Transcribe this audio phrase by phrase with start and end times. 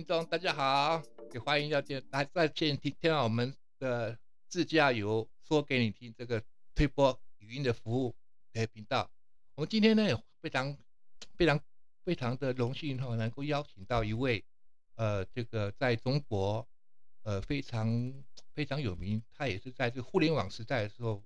[0.00, 1.02] 听众大家好，
[1.34, 4.18] 也欢迎要见来在线听听到我们的
[4.48, 6.42] 自驾游说给你听这个
[6.74, 8.16] 推播语音的服务
[8.50, 9.10] 的频道。
[9.56, 10.74] 我们今天呢也非常
[11.36, 11.60] 非常
[12.02, 14.42] 非常的荣幸哈，能够邀请到一位
[14.94, 16.66] 呃这个在中国
[17.22, 18.14] 呃非常
[18.54, 21.22] 非常有名，他也是在这个互联网时代的时候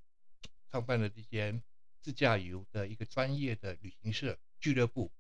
[0.69, 1.62] 创办了这间
[2.01, 5.12] 自驾游的一个专业的旅行社俱乐部。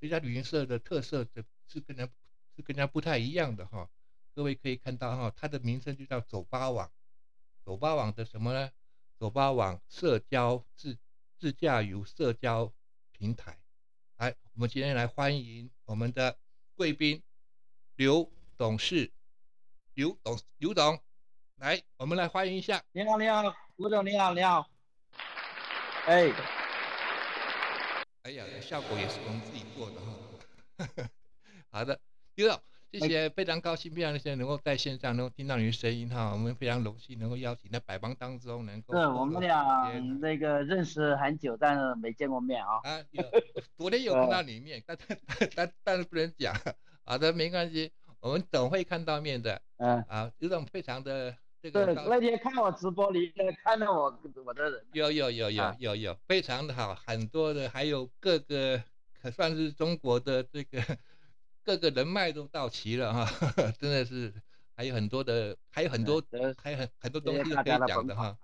[0.00, 2.10] 这家旅行社的特色的是跟人
[2.56, 3.86] 是跟人家不太一样的哈，
[4.34, 6.90] 各位可以看到哈，它的名称就叫走吧网，
[7.62, 8.72] 走吧网的什么呢？
[9.18, 10.96] 走吧网社交自
[11.38, 12.72] 自驾游社交
[13.12, 13.58] 平台。
[14.16, 16.38] 来，我们今天来欢迎我们的
[16.74, 17.22] 贵宾
[17.96, 19.12] 刘董事，
[19.92, 20.98] 刘董刘董，
[21.56, 22.82] 来，我们来欢迎一下。
[22.92, 24.70] 你好，你好，吴总，你好，你好。
[26.06, 26.32] 哎，
[28.22, 31.10] 哎呀，效果也是我们自己做的哈。
[31.68, 32.00] 好的，
[32.36, 32.60] 刘总，
[32.92, 38.94] 谢谢，非常高兴，非常谢谢能够在线上能够听到你的声音哈，我们非常荣幸能够邀请在百忙当中能够。
[38.94, 42.78] 是我们俩那个认识很久，但是没见过面啊。
[42.84, 43.24] 啊，有，
[43.78, 45.18] 昨天有看到你面，但但
[45.54, 46.54] 但但是不能讲。
[47.04, 49.58] 好的，没关系，我们总会看到面的。
[49.78, 50.02] 嗯。
[50.02, 51.86] 啊，刘总非常的这个。
[51.86, 53.32] 对，那天看我直播你
[53.64, 54.84] 看到我我的人。
[54.92, 58.82] 有有有有有有，非常的好，很多的，还有各个
[59.22, 60.82] 可算是中国的这个。
[61.66, 63.26] 各个人脉都到齐了哈，
[63.80, 64.32] 真的是
[64.76, 66.22] 还有很多的，还有很多，
[66.62, 68.38] 还有很很多东西可以讲的哈。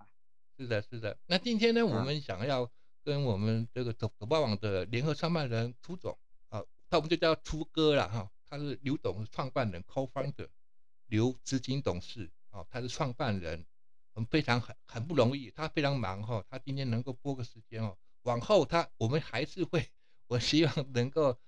[0.58, 1.16] 是的，是的。
[1.26, 2.68] 那今天呢，我们想要
[3.04, 8.28] 跟我们这个走走吧网的联合创办人涂总啊，他我们就叫涂哥了哈。
[8.44, 10.48] 他是刘董创办人，co-founder，
[11.06, 13.64] 刘资金董事啊，他是创办人，
[14.14, 19.88] 我们非常很很不容易，他非常忙哈，他今天能够拨个时间哦，往后他我们还是会，
[20.26, 21.38] 我希望能够。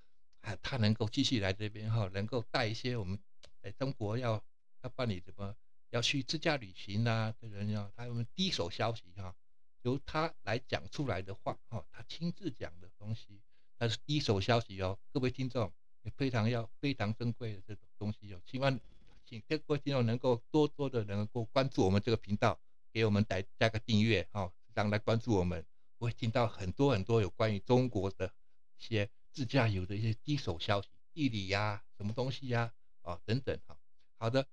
[0.45, 3.19] 啊，他能够继续来这边哈，能够带一些我们
[3.63, 4.45] 在中国要
[4.83, 5.57] 要办理什么
[5.89, 9.35] 要去自驾旅行啊的人呀，他们第一手消息哈，
[9.81, 13.41] 由他来讲出来的话哈，他亲自讲的东西，
[13.79, 14.99] 那是第一手消息哦。
[15.15, 15.73] 各位听众
[16.03, 18.79] 也非常要非常珍贵的这种东西哦，希望
[19.25, 22.61] 请各位听众能够多多的能够关注我们这个频道，
[22.93, 25.65] 给我们带加个订阅哈，让来关注我们，
[25.99, 28.31] 会听到很多很多有关于中国的
[28.77, 29.09] 一些。
[29.35, 32.73] 自驾游的一些第一手消息，地理呀，什么东西呀，
[33.03, 33.77] 啊等等哈。
[34.17, 34.47] 好的，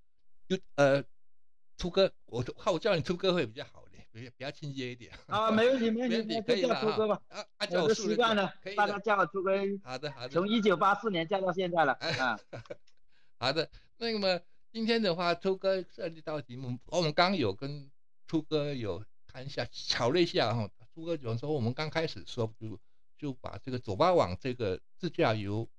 [0.47, 1.03] 就呃，
[1.78, 5.14] 初哥，我我叫你初哥会比较好点，比比较亲切一点。
[5.28, 7.22] 啊，没问题， 没问题，可以叫初哥吧。
[7.28, 7.46] 啊，
[7.84, 9.52] 我习惯了，大家叫我初哥。
[9.84, 10.30] 好的，好的。
[10.30, 11.94] 从一九八四年叫到现在了。
[11.94, 12.40] 啊，
[13.38, 13.70] 好的。
[13.97, 14.41] 那么
[14.72, 17.91] 今天的话，初哥设计到题目，我们刚有跟
[18.25, 20.68] 初哥有谈一下，巧了一下哈。
[20.96, 22.80] 初哥讲说，我们刚开始说就。
[23.22, 25.70] 就把这个走吧网这个自驾游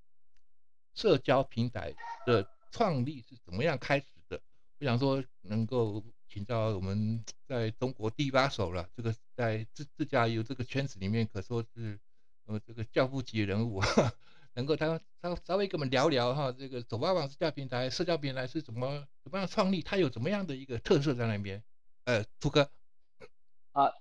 [0.95, 1.93] 社交平台
[2.25, 4.41] 的创立是怎么样开始的？
[4.79, 11.99] 我想说能够请教我们在中国第一把手了，这个在自自驾游这个圈子里面可说是
[12.45, 13.81] 呃这个教父级人物，
[14.55, 19.81] 能够他他稍微跟我们聊聊哈，这个走吧网自驾平台社交平台是怎么怎么样创立？
[19.81, 21.61] 它有怎么样的一个特色在那边？
[22.05, 22.71] 呃，朱哥
[23.73, 23.91] 啊。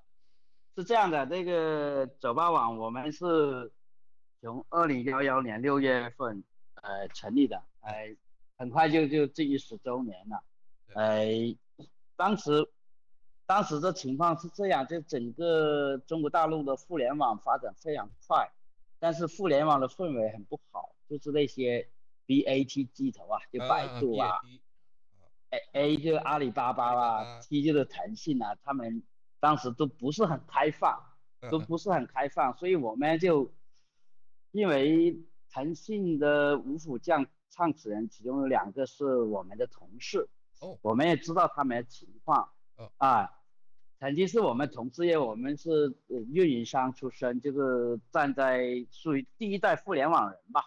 [0.75, 3.71] 是这样的，这个走吧网我们是
[4.41, 6.43] 从二零幺幺年六月份
[6.77, 8.17] 呃成立的，呃，
[8.57, 10.43] 很快就就这一十周年了，
[10.95, 11.27] 呃，
[12.17, 12.67] 当时
[13.45, 18.51] 当时的情况是这样，就整个中国大陆的互联网发展非常快，
[18.99, 21.87] 但是互联网的氛围很不好，就是那些
[22.25, 24.41] B A T 巨头啊，就百度啊
[25.51, 29.03] ，A A 就阿里巴巴啊，T 就是腾讯啊，他们。
[29.43, 31.03] 当时都不是很开放，
[31.51, 33.53] 都不是很开放，所以我们就
[34.53, 35.21] 因为
[35.51, 40.29] 腾讯的五虎将创始人其中有两个是我们的同事，
[40.61, 42.51] 哦，我们也知道他们的情况，
[42.99, 43.29] 啊，
[43.99, 50.63] 曾经是我们同事业，我们是运营商出身，就是站在属于第一代互联网人吧，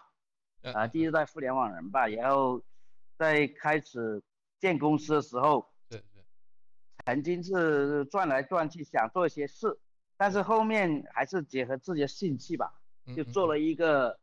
[0.74, 2.60] 啊，第一代互联网人吧，然后
[3.16, 4.22] 在开始
[4.60, 5.66] 建公司的时候。
[7.06, 9.78] 曾经是转来转去想做一些事，
[10.16, 12.80] 但是后面还是结合自己的兴趣吧，
[13.16, 14.18] 就做了一个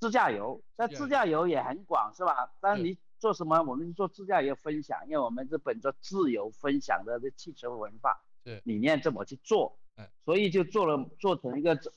[0.00, 0.62] 自驾游。
[0.76, 2.50] 那自驾游也很广，是吧？
[2.58, 8.18] 但你做什么，我们做自驾游分享，因为我们是本着自由分享的这汽车文化
[8.64, 9.78] 理念这么去做，
[10.24, 11.92] 所以就做了做成一个自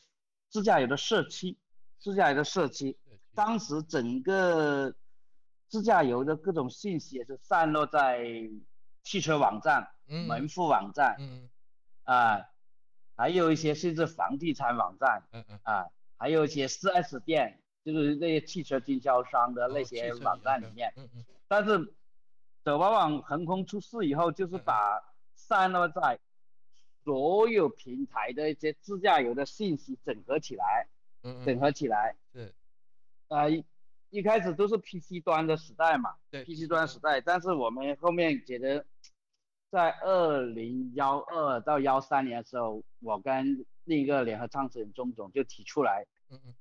[0.49, 1.57] 自驾游的社区，
[1.97, 2.97] 自驾游的社区。
[3.33, 4.93] 当时整个
[5.69, 8.21] 自驾游的各种信息也是散落在。
[9.03, 11.17] 汽车网站、门户网站，
[12.03, 12.47] 啊，
[13.15, 15.23] 还有一些甚至房地产网站，
[15.63, 15.87] 啊，
[16.17, 20.93] 还有一些 4S 店，就是那些汽车经销商的那些网站里面。
[20.95, 21.25] 嗯嗯。
[21.47, 21.93] 但是
[22.63, 25.01] 走吧网横空出世以后，就是把
[25.35, 26.19] 散落在
[27.03, 30.87] 所有平台的一些自驾游的信息整合起来，
[31.23, 32.15] 嗯嗯，整合起来。
[32.33, 32.53] 是，
[33.27, 33.65] 啊、一
[34.11, 36.87] 一开始都是 PC 端的时代嘛对，PC 端。
[36.87, 38.85] 时代，但是我们后面觉得，
[39.71, 46.05] 在二零幺二到幺三年的时候，我跟另一个联合创始人钟总就提出来，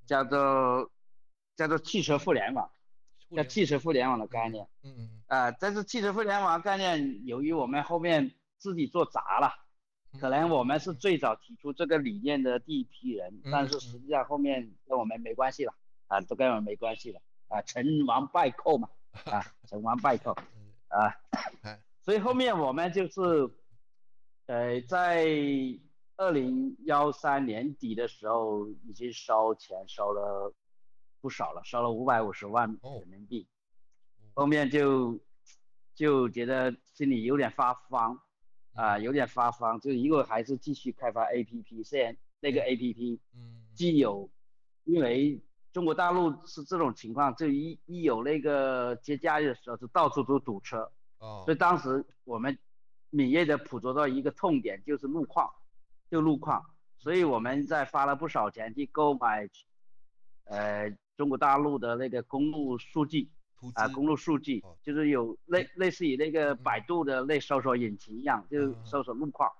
[0.07, 0.91] 叫做
[1.57, 2.71] 叫做汽车互联网，
[3.35, 4.69] 叫汽车互联网的概念。
[4.85, 9.53] 嗯嗯啊，但是汽车互联网概念，由于我们后面自己做砸了，
[10.13, 13.81] 嗯，可能我们是最早提出这个理念的第一批人，但是嗯。
[13.81, 15.75] 实际上后面跟我们没关系了，
[16.06, 18.89] 啊，都跟我们没关系了，啊，成王败寇嘛，
[19.25, 20.71] 啊，成王败寇， 嗯。
[20.89, 21.15] 啊，
[21.63, 21.81] 哎
[22.11, 23.21] 所以后面我们就是，
[24.47, 25.29] 呃，在
[26.17, 30.53] 二零幺三年底的时候，已经烧钱烧了
[31.21, 33.47] 不少了，烧了五百五十万哦人民币。
[34.21, 35.21] 嗯后面就
[35.95, 38.19] 就觉得心里有点发慌，
[38.75, 44.29] 啊、有点发慌，就一个还是继续开发 APP，虽然那个 APP 嗯既有，
[44.83, 45.41] 因为
[45.73, 51.43] 中国大陆是这种情况，就一一有那个节假日的时候，就到处都堵车，哦。
[51.44, 52.58] 所以当时我们
[53.11, 55.49] 敏锐的捕捉到一个痛点，就是路况，
[56.11, 56.64] 就路况，
[56.99, 59.49] 所以我们在花了不少钱去购买，
[60.44, 63.31] 呃，中国大陆的那个公路数据。
[63.75, 69.52] 啊，资公路数据哦就是有类类似于那个嗯百度的那搜索引擎一样，就搜索路况。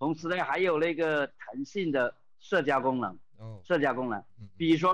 [0.00, 3.60] 同时呢，还有那个腾讯的社交功能，哦。
[3.62, 4.48] 社交功能，嗯。
[4.56, 4.92] 比如说，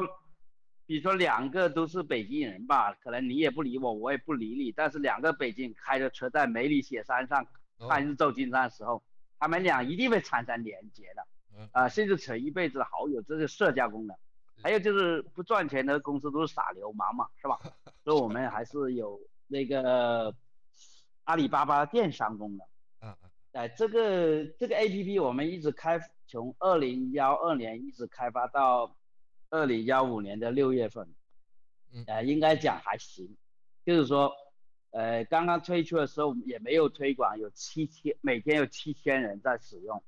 [0.86, 7.46] 比如说两个都是北京人吧，可能你也不理我，我也不理你，但是两个北京开着车在梅里雪山上
[7.78, 9.02] 哦看日照金山的时候，
[9.38, 11.26] 他们俩一定会产生连接的，
[11.56, 14.16] 嗯啊、甚至成一辈子的好友，这是社交功能。
[14.62, 17.58] 还有就是不赚钱的公司都是傻流氓嘛，是吧？
[18.04, 20.34] 所以我们还是有那个
[21.24, 22.66] 阿里巴巴电商功能。
[23.00, 28.96] 嗯嗯哎，这个这个 A P P 我们一直开，从二零幺二年一直开发到
[29.52, 31.06] 二零幺五年的六月份，
[31.92, 33.36] 嗯呃，应该讲还行，
[33.84, 34.32] 就是说，
[34.92, 40.02] 呃，刚刚推出的时候也没有推广，有七千，每天有七千人在使用，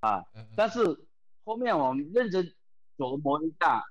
[0.00, 1.06] 啊，但是
[1.44, 2.52] 后面我们认真
[2.98, 3.82] 琢磨一下，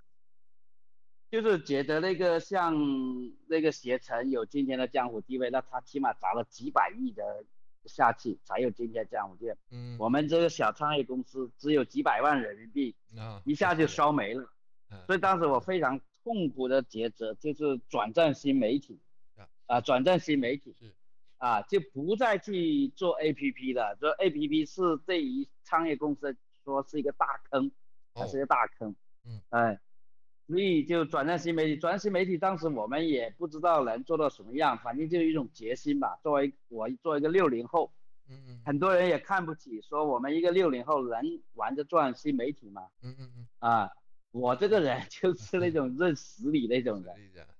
[1.31, 2.75] 就是觉得那个像
[3.47, 7.43] 那个携程有今天的江湖地位，那他起码砸了几百亿的
[7.85, 9.57] 下去才有今天江湖地位。
[9.71, 14.52] 嗯我们这个小创业公司只有几百万人民币，啊一下就烧没了。
[14.93, 18.99] 嗯所以当时我非常痛苦的抉择就是转战新媒体
[19.35, 20.93] 啊，啊，转战新媒体是
[21.37, 23.95] 啊，就不再去做 APP 了。
[23.97, 27.69] 做 APP 是对于创业公司说是一个大坑，
[28.13, 28.95] 它是一哦个大坑。
[29.25, 29.79] 嗯，哎，
[30.47, 31.75] 所以就转战新媒体。
[31.75, 36.17] 转战新媒体，当时我们也不知道能做到什么样，反正就是一种决心吧。
[36.23, 37.91] 作为我作为一个六零后，
[38.29, 42.87] 嗯嗯很多人也看不起，说我们一个六零后能玩着转新媒体吗？
[43.01, 43.91] 嗯嗯嗯啊，
[44.33, 47.15] 我这个人 就是那种认死理那种人，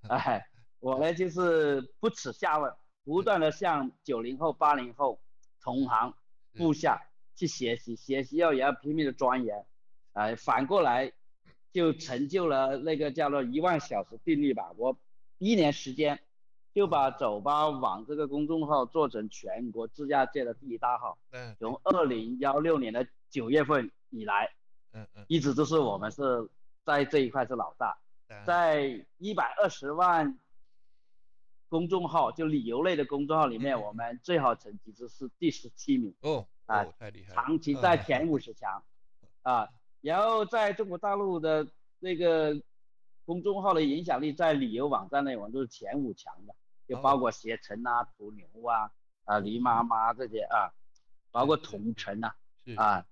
[0.10, 0.44] 哎，
[0.80, 2.74] 我呢就是不耻下问，
[3.04, 5.20] 不断的向九零后、八零后
[5.62, 6.16] 同行
[6.54, 7.00] 部下
[7.36, 9.66] 去学习，学习要也要拼命的钻研，
[10.14, 11.14] 哎，反过来
[11.72, 14.72] 就成就了那个叫做一万小时定律吧。
[14.76, 14.98] 我
[15.38, 16.20] 一年时间
[16.74, 21.56] 就把走吧网这个公众号做成全国自驾界的第一大号，嗯。
[21.60, 24.50] 从二零幺六年的九月份以来，
[24.92, 25.24] 嗯嗯。
[25.28, 26.50] 一直都是我们是
[26.84, 27.98] 在这一块是老大。
[28.30, 30.40] 嗯在一百二十万
[31.70, 38.84] 公众号，就旅游类的公众号里面，我们最好成绩是第十七名，哦啊哦太厉害，长期在前五十强，
[39.44, 39.70] 啊，
[40.02, 41.68] 然后在中国大陆的
[42.00, 42.60] 那个
[43.24, 46.56] 公众号的影响力，在旅游网站内我们都是前五强的，
[46.88, 47.02] 就哦。
[47.02, 48.90] 包括携程啊、途牛啊、
[49.26, 50.74] 啊驴妈妈这些啊，
[51.30, 52.36] 包括同城啊，
[52.78, 53.06] 啊，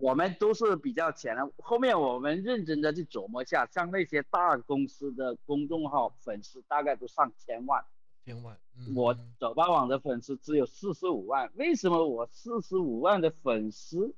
[0.00, 1.50] 我们都是比较浅的。
[1.58, 7.84] 后面我们认真的去琢磨一下，像那些大公司的公众号粉丝大概都上千万，
[8.24, 14.14] 千万嗯我嗯走吧网的粉丝只有四十五万，为什么我四十五万的粉丝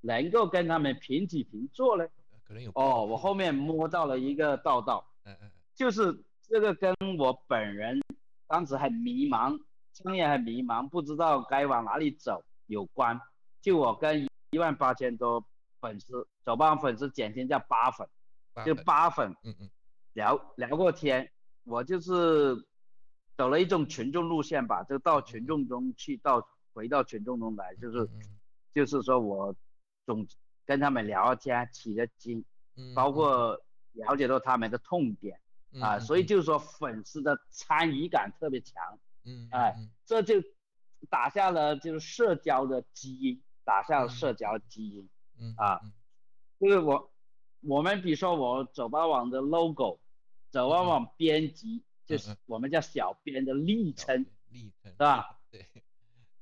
[0.00, 2.08] 能够跟他们平起平坐呢？
[2.44, 8.00] 可能有哦，我后面摸到了一个道道，嗯嗯嗯就是这个跟我本人
[8.46, 9.58] 当时很迷茫，
[9.92, 13.20] 创业很迷茫，不知道该往哪里走有关。
[13.60, 15.46] 就我跟一万八千多
[15.82, 18.08] 粉丝，走吧粉丝简称叫八粉，
[18.64, 19.36] 就八粉。
[19.44, 19.70] 嗯嗯。
[20.14, 21.30] 聊聊过天，
[21.64, 22.56] 我就是
[23.36, 28.08] 走了一种群众路线吧，就到群众中去，到回到群众中来，就是
[28.72, 29.54] 就是说我
[30.06, 30.26] 总
[30.64, 32.42] 跟他们聊天起了劲，
[32.76, 33.60] 嗯包嗯括
[33.92, 35.38] 了解到他们的痛点
[35.82, 40.36] 啊，所以就是说粉丝的参与感特别强，嗯，哎，这就
[41.10, 45.08] 打下了就是社交的基因，打上社交基因，
[45.38, 45.80] 嗯啊，
[46.58, 47.12] 就是我
[47.60, 49.98] 我们比如说我走吧网的 logo，
[50.50, 55.40] 走吧网编辑就是我们叫小编的昵称，昵称是吧？
[55.50, 55.66] 对，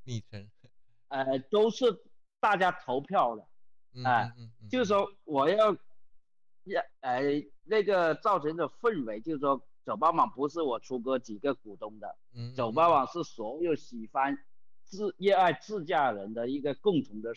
[0.04, 0.48] 昵称，
[1.08, 2.04] 呃，都是
[2.38, 3.48] 大家投票的。
[4.04, 4.32] 哎，
[4.70, 5.10] 就是说。
[5.24, 5.72] 我要
[6.64, 7.22] 要呃
[7.62, 14.36] 那个造成的氛围，就是说走吧网不是我出哥几个股东的，嗯，走吧网是所有喜欢
[14.94, 17.32] 自热爱自驾人的一个共同的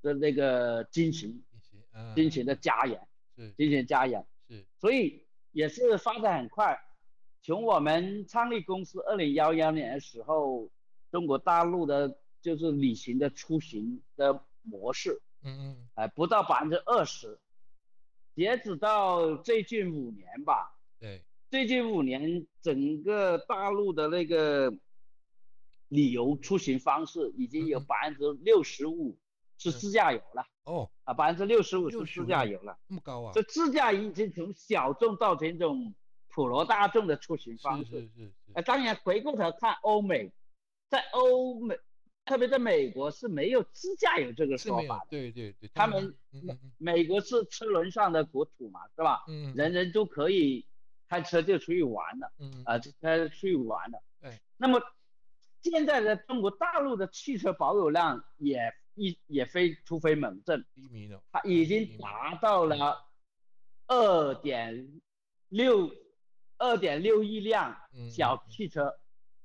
[0.00, 1.42] 的那个精神，
[2.14, 6.78] 精神的家园，是激情家园，是，所以也是发展很快。
[7.42, 10.70] 从我们创立公司二零幺幺年的时候，
[11.10, 15.20] 中国大陆的就是旅行的出行的模式。
[15.42, 17.36] 嗯嗯，哎，不到百分之二十，
[18.36, 20.78] 截止到最近五年吧。
[21.00, 24.72] 对，最近五年整个大陆的那个
[25.92, 29.18] 旅游出行方式已经有百分之六十五
[29.58, 30.46] 是自驾游了。
[30.64, 33.32] 哦，啊，百分之六十五是自驾游了，这么高啊？
[33.34, 35.94] 这自驾已经从小众到成一种
[36.28, 37.90] 普罗大众的出行方式。
[37.90, 38.32] 是是是。
[38.54, 40.32] 哎，当然回过头看欧美，
[40.88, 41.78] 在欧美。
[42.24, 49.24] 特别在美国是没有自驾游这个说法的，对对对，他们美美国是车轮上的国土嘛，是吧？
[49.26, 50.64] 嗯，人人都可以
[51.08, 54.00] 开车就出去玩了，嗯啊，开出去玩了。
[54.20, 54.80] 对，那么
[55.62, 63.04] 现在的中国大陆的汽车保有量也一也非突飞猛进，低迷了，它已经达到了
[63.86, 65.00] 二点
[65.48, 65.90] 六
[66.58, 67.76] 二点六亿辆
[68.10, 68.94] 小汽车，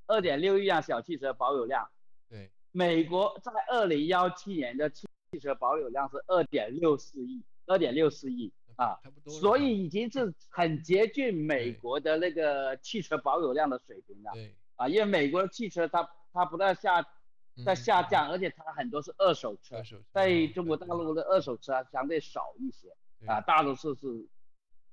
[0.06, 1.88] 二点六亿辆小汽车保有量，
[2.28, 2.50] 对。
[2.70, 8.98] 美国在二零幺七年的汽汽车保有量是二点六四亿，二点六四亿啊，
[9.40, 14.30] 所以已经是很接近美国的那个汽车保有量的水平了。
[14.32, 17.06] 对，啊，因为美国的汽车它它不断下
[17.64, 24.26] 在下降，而且它很多是二手车，在中国大陆的二手车相对少一些啊，大多数是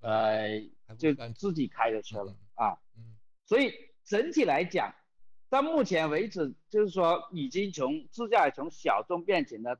[0.01, 0.59] 呃
[0.99, 2.77] 就自己开的车了啊，
[3.45, 3.73] 所以
[4.03, 4.93] 整体来讲。
[5.47, 9.79] 到目前为止，就是说已经从自驾从小众变成了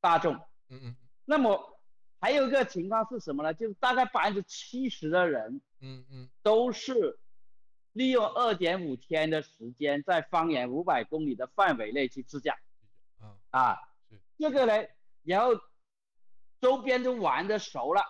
[0.00, 0.34] 大众。
[0.68, 0.96] 嗯嗯。
[1.24, 1.80] 那么
[2.20, 3.52] 还有一个情况是什么呢？
[3.52, 7.18] 就是大概百分之七十的人，嗯嗯，都是
[7.92, 12.58] 利用二点五天的时间，在方圆五百公里的范围内去自驾。
[13.18, 13.78] 啊啊，
[14.38, 14.88] 这个呢，
[15.22, 15.52] 然后
[16.60, 18.02] 周边都玩的熟了，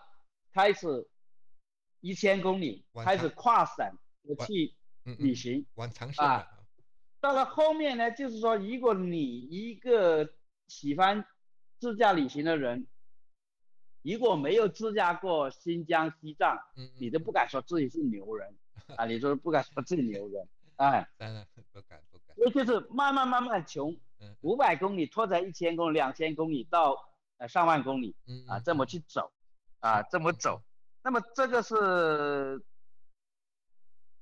[0.53, 1.09] 开始
[2.01, 3.99] 一千公里，开始跨省
[4.47, 4.75] 去。
[5.19, 6.47] 旅行玩长线啊，
[7.21, 10.35] 到了后面呢，就是说，如果你一个
[10.69, 11.25] 喜欢
[11.79, 12.87] 自驾旅行的人，
[14.03, 16.59] 如果没有自驾过新疆、西藏，
[16.99, 18.55] 你都不敢说自己是牛人
[18.97, 23.97] 啊，你说不敢说自己牛人，哎， 当然不敢不敢，尤其是慢慢慢慢穷，
[24.41, 26.97] 五百公里拖在一千公里、两千公里到
[27.39, 28.17] 呃上万公里，
[28.49, 29.33] 啊，这么去走，
[29.81, 30.63] 啊，这么走，
[31.03, 32.65] 那么这个是。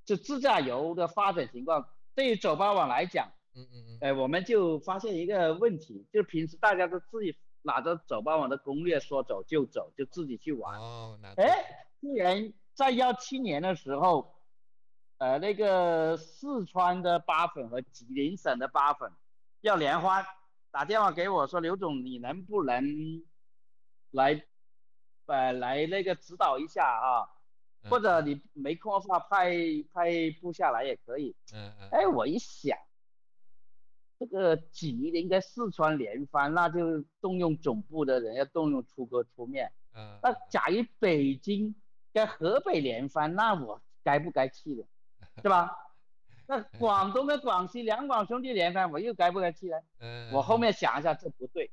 [0.04, 10.80] 就自驾游的发展情况，对于走吧网来讲，嗯嗯嗯，哎，我们就发现一个问题，就平时大家都自己拿着走吧网的攻略，说走就走，就自己去玩。
[10.80, 14.37] 哦，哎，既然在幺七年的时候，
[15.18, 19.10] 呃，那个四川的八粉和吉林省的八粉
[19.62, 20.24] 要联欢，
[20.70, 23.22] 打电话给我说，刘总，你能不能
[24.12, 24.40] 来，
[25.26, 27.28] 呃，来那个指导一下啊？
[27.90, 29.56] 或者你没空的话，派
[29.92, 30.10] 派
[30.40, 31.34] 部下来也可以。
[31.52, 31.88] 嗯嗯。
[31.90, 32.78] 哎，我一想，
[34.20, 39.72] 这个吉林跟四川联欢，那就动用总部的人，要动用出哥出面。
[39.94, 40.18] 嗯。
[40.22, 41.74] 那假如北京
[42.12, 44.84] 跟河北联欢，那我该不该去呢？
[45.42, 45.76] 是吧？
[46.46, 49.76] 那广东跟广西两广兄弟联欢，我又该不该去呢？
[50.00, 50.32] 嗯。
[50.32, 51.70] 我后面想一下，这不对。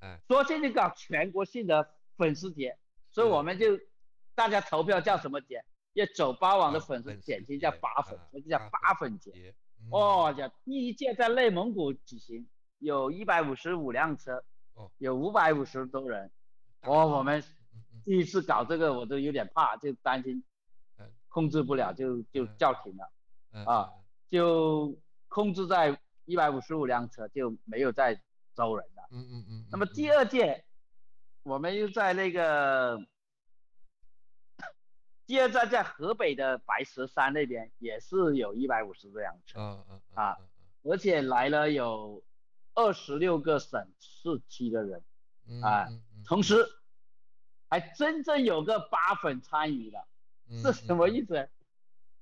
[0.00, 0.18] 嗯。
[0.28, 2.76] 说现在搞全国性的粉丝节，
[3.10, 3.78] 所以我们就。
[4.32, 5.62] 大家投票叫什么节？
[5.92, 9.54] 要走八网的粉丝简称叫八粉，所以叫八粉节。
[9.90, 14.42] 哦，叫第一届在内蒙古举行，有一百五十五辆车，
[14.96, 16.30] 有五百五十多人。
[16.82, 17.44] 哦，我们
[18.06, 20.42] 第一次搞这个，我都有点怕，就担心
[21.30, 23.64] 控制不了，就就叫停了。
[23.64, 23.90] 啊，
[24.28, 24.94] 就
[25.28, 28.20] 控制在一百五十五辆车，就没有再
[28.54, 29.08] 招人了。
[29.10, 29.66] 嗯嗯嗯。
[29.70, 30.66] 那么第二届，
[31.42, 33.00] 我们又在那个。
[35.26, 40.36] 第二站在河北的白石山那边，也是有一百五十多辆车，嗯嗯啊，
[40.82, 42.24] 而且来了有
[42.74, 45.04] 二十六个省市区的人，
[45.62, 45.86] 啊，
[46.26, 46.66] 同时
[47.68, 50.04] 还真正有个八粉参与了，嗯
[50.50, 51.36] 是什么意思？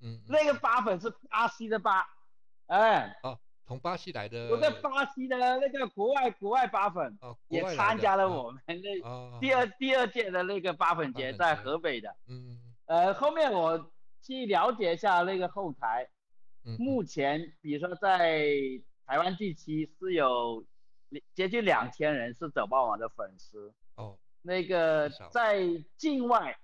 [0.01, 2.07] 嗯，嗯那个八粉是巴西的八，
[2.67, 9.39] 哎，哦，从巴西来的，我在巴西的那个国外国外八粉哦，也参加了哦我们那哦。
[9.41, 12.15] 第二第二届的那个八粉节，在河北的。
[12.29, 13.91] 嗯呃，后面我
[14.23, 16.09] 去了解一下那个后台，
[16.65, 18.47] 嗯，目前比如说在
[19.05, 20.65] 台湾地区是有
[21.35, 25.67] 接近两千人是走霸王的粉丝，哦，那个在
[25.97, 26.59] 境外，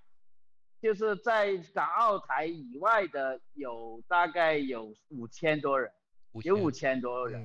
[0.85, 5.91] 就是在港澳台以外的有大概有五千多人，
[6.43, 7.41] 有五千多人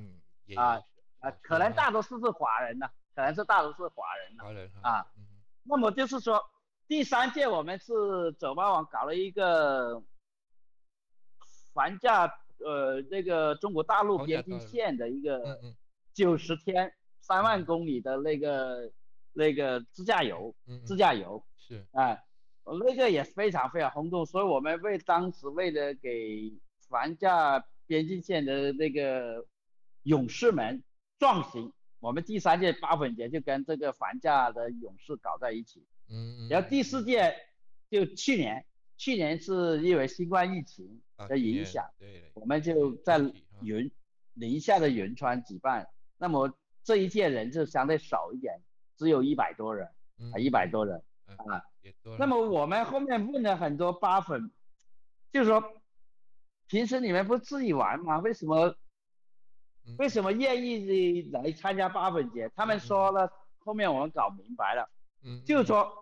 [0.47, 0.75] 嗯啊
[1.21, 5.25] 啊，哦可能大多数是华人呐、可能是大多数是华人呐、华人啊，嗯
[5.63, 6.39] 那么就是说，
[6.87, 7.95] 第三届我们是
[8.39, 10.03] 走吧网搞了一个
[11.73, 12.27] 房价，
[12.59, 15.75] 呃，那个中国大陆边境线的一个嗯
[16.13, 16.93] 九十天
[17.23, 18.93] 三万公里的那个
[19.33, 21.87] 那个自驾游，嗯，自驾游，是。
[21.93, 22.23] 哎，
[22.65, 26.53] 那个也非常非常轰动，所以我们为当时为了给
[26.89, 29.47] 房价边境线的那个
[30.03, 30.83] 勇士们
[31.19, 35.85] 壮行，我们第三届八粉节就跟这个房价的勇士搞在一起。
[36.09, 37.35] 嗯，然后第四届
[37.91, 38.65] 就去年，
[38.97, 43.19] 去年是因为新冠疫情啊的影响，，对，我们就在
[43.63, 43.91] 云
[44.35, 45.89] 宁夏的云川举办。
[46.19, 46.53] 那么
[46.85, 48.61] 这一届人就相对少一点，
[48.97, 49.89] 只有一百多人
[50.33, 51.65] 啊，一百多人嗯啊。
[52.19, 54.51] 那么我们后面问了很多八粉，
[55.33, 55.63] 就是说，
[56.69, 58.19] 平时你们不自己玩吗？
[58.19, 58.77] 为什么
[59.87, 62.51] 嗯为什么愿意来参加八粉节？
[62.55, 64.91] 他们说了，后面我们搞明白了。
[65.23, 65.93] 嗯，就是说，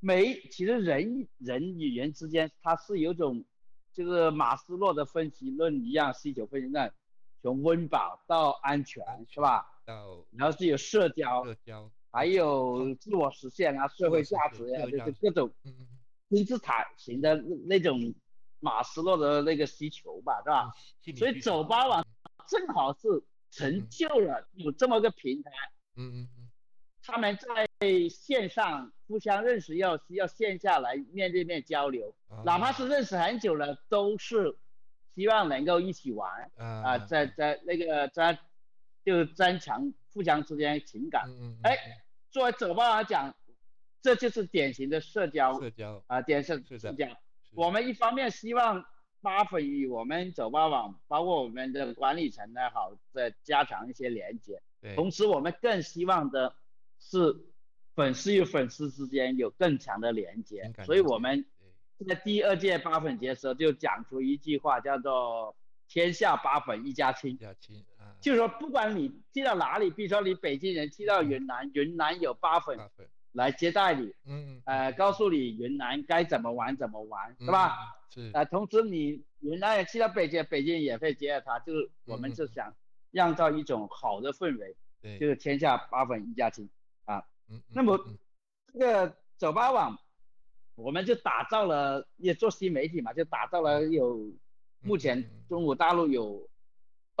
[0.00, 3.44] 每其实人人与人之间，它是有种，
[3.92, 6.92] 就是马斯洛的分析论一样，需求分析论，
[7.42, 9.66] 从温饱到安全，是吧？
[9.84, 15.50] 到然后是有社交，社交，还有自我实现啊，社会价值呀、就是各种
[16.28, 18.14] 金字塔型的那那种
[18.60, 20.72] 马斯洛的那个需求吧，是吧？
[21.16, 22.06] 所以走吧网
[22.48, 25.50] 正好是成就了有这么个平台，
[25.96, 26.50] 嗯嗯嗯
[27.02, 27.68] 他们在
[28.08, 34.56] 线上互相认识要需要线下来面对面交流，嗯，哪怕是认识很久了，都是
[35.14, 36.50] 希望能够一起玩。
[36.56, 38.38] 啊，啊在在那个在
[39.04, 41.24] 就增强互相之间情感。
[41.28, 41.76] 嗯嗯，哎
[42.30, 43.34] 作为走吧来讲，
[44.02, 47.08] 这就是典型的社交社交，啊，典型社交。
[47.52, 48.84] 我们一方面希望
[49.20, 54.62] 八粉与我们走吧网，包括我们的管理层呢，好再加强一些连接。
[54.80, 56.54] 对，同时，我们更希望的
[57.00, 57.36] 是
[57.94, 61.44] 粉丝与粉丝之间有更强的连接所以，我们
[62.08, 65.54] 在第二届八粉节的时候就讲出一句话，叫做
[65.88, 67.32] “天下八粉一家亲”。
[67.34, 67.89] 一家亲啊，
[68.20, 72.78] 就是说，不管你去到哪里，比如说你北京人去到云南，云南有八粉
[73.32, 74.62] 来接待你，嗯
[74.96, 77.68] 告诉你云南该怎么玩怎么玩，是吧？？
[77.68, 77.76] 嗯
[78.12, 82.74] 是，呃，同时你云南人去到北京，北京也会接待他，就是我们是想
[83.12, 86.68] 酿造一种好的氛围，对，就是天下八粉一家亲。
[87.04, 88.18] 啊，嗯那么嗯
[88.72, 89.96] 这个走吧网，
[90.74, 94.32] 我们就打造了，也做新媒体嘛，就打造了有
[94.80, 96.48] 目前中国大陆有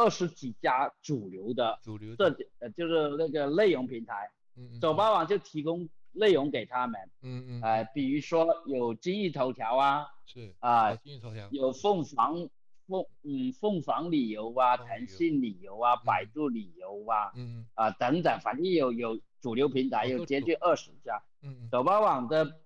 [0.00, 2.24] 二十几家主流的主流这
[2.58, 12.48] 呃就是那个内容平台，嗯走，吧网就提供内容给他们，嗯嗯，呃，比如说有今日头条啊，是啊哦今日头条，有凤凰
[12.86, 21.68] 凤嗯凤凰旅游啊，腾讯旅游啊，百嗯度旅游啊，嗯啊等等，反正有有主流平台有接近二十家，嗯嗯。
[21.70, 22.58] 走吧网的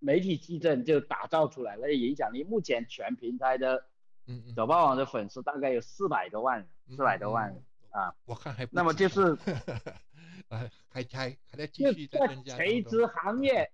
[0.00, 3.84] 媒体矩阵就打造出来了，影响力目前全平台的
[4.30, 7.52] 嗯嗯，走吧网的粉丝大概有四百多万四百多万
[7.90, 9.32] 啊，我看还不那么就是
[10.48, 13.72] 啊，还还还在继续在在增加垂直行业，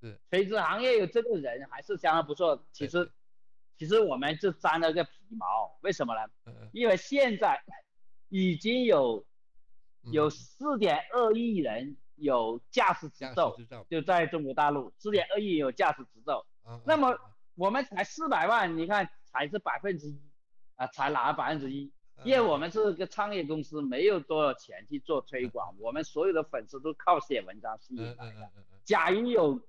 [0.00, 0.16] 是。
[0.30, 2.64] 垂直行业有这个人还是相当不错。
[2.72, 3.10] 其实，
[3.76, 6.52] 其实我们就沾了个皮毛，为什么呢？
[6.72, 7.60] 因为现在
[8.28, 9.26] 已经有
[10.04, 13.56] 嗯有嗯四点二亿人有驾驶执照，
[13.90, 16.46] 就在中国大陆，四点二亿有驾驶执照。
[16.62, 17.18] 啊那么啊。
[17.56, 20.18] 我们才四百万，你看才是百分之一
[20.74, 21.92] 啊，才拿百分之一。
[22.16, 28.50] 啊因为我们是个创业公司，没有多少钱去做推广，我们所有的粉丝都靠写文章吸引嗯来的。
[28.84, 29.60] 假如有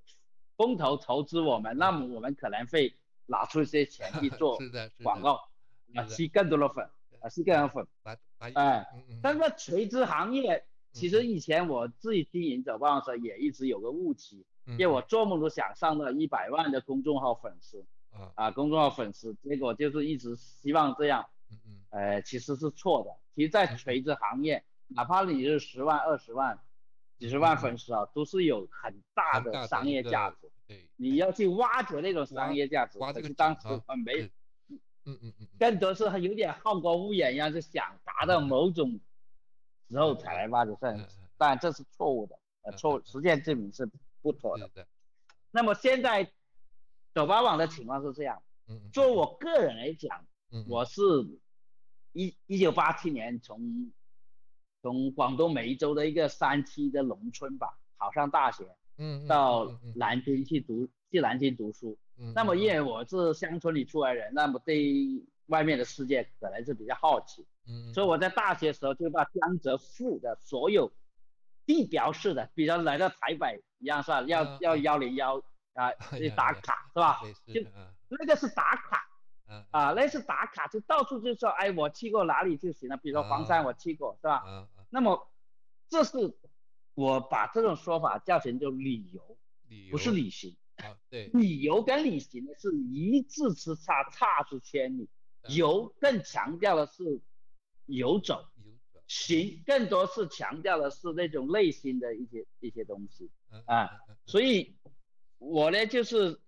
[0.57, 2.95] 风投投资我们，那么我们可能会
[3.27, 4.57] 拿出一些钱去做
[5.03, 5.47] 广告，
[5.93, 7.87] 啊，吸更多的粉，啊，吸更多的粉。
[8.01, 8.87] 把把哎，
[9.21, 18.31] 但是垂直行业，其实嗯以前我自己经营走吧的时候，也一直有个误区，嗯因为我做梦都想上到一百万的公众号粉丝啊。
[18.35, 21.81] 啊，公众号粉丝，结果就是一直希望这样，嗯嗯。
[21.89, 23.11] 呃，其实是错的。
[23.35, 26.59] 其实，在垂直行业，哪怕你是十万、二十万，
[27.17, 30.51] 几十万粉丝啊，都是有很大的的商业价值。
[30.67, 34.21] 对，你要去挖掘那种商业价值，挖这个可是当时井啊呃没，
[34.67, 38.99] 嗯嗯嗯嗯，更多是有点好高骛远一样，是想达到某种
[39.89, 43.89] 时候才来挖掘嗯上，当然这是错误的，呃嗯错嗯实践证明是
[44.21, 44.87] 不妥的，
[45.49, 46.31] 那么现在
[47.19, 50.65] 抖吧网的情况是这样，嗯嗯，就我个人来讲，嗯，嗯。
[50.69, 51.01] 我是
[52.13, 53.91] 一一九八七年从
[54.81, 58.63] 从广东梅州的一个山区的农村吧，考上大学，
[58.97, 61.97] 嗯嗯到南京去读去南京读书。
[62.17, 70.89] 嗯，那么嗯因为我是乡村里出来人，那么对外面的世界可能是比较好奇，嗯，所以我在大学时候就把江浙沪的所有
[71.65, 74.21] 地标式的，比如来到台北一样是吧？
[74.21, 75.43] 要啊要啊幺零幺
[75.79, 77.21] 啊哎 去打卡是吧？
[77.53, 77.61] 就
[78.09, 79.07] 那个是打卡
[79.45, 84.43] 啊啊，那是打卡，就到处就说哎我去过哪里就行了，比如说黄山啊我去过是吧？
[84.89, 85.31] 那么
[85.87, 86.37] 这是
[86.95, 89.37] 我把这种说法叫成就旅游，
[89.67, 90.55] 理不是旅行。
[90.77, 95.03] 啊，对，旅游跟旅行呢是一字之差，差之千里。
[95.03, 97.21] 嗯游更强调的是
[97.85, 98.45] 游走，
[99.07, 103.31] 行更多是强调的是那种内心的一些一些东西。
[103.49, 103.89] 嗯啊
[104.25, 104.75] 所以，
[105.39, 106.39] 我呢就是，